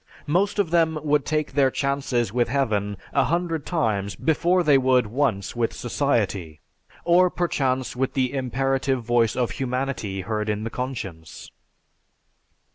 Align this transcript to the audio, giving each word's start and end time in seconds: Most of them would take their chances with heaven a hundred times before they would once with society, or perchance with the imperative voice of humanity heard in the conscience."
Most 0.25 0.57
of 0.57 0.71
them 0.71 0.97
would 1.03 1.25
take 1.27 1.51
their 1.53 1.69
chances 1.69 2.33
with 2.33 2.47
heaven 2.47 2.97
a 3.13 3.25
hundred 3.25 3.67
times 3.67 4.15
before 4.15 4.63
they 4.63 4.75
would 4.79 5.05
once 5.05 5.55
with 5.55 5.73
society, 5.73 6.59
or 7.05 7.29
perchance 7.29 7.95
with 7.95 8.15
the 8.15 8.33
imperative 8.33 9.03
voice 9.03 9.35
of 9.35 9.51
humanity 9.51 10.21
heard 10.21 10.49
in 10.49 10.63
the 10.63 10.71
conscience." 10.71 11.51